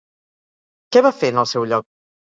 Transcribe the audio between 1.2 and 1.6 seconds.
en el